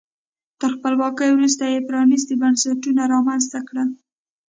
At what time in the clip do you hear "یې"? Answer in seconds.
1.73-1.85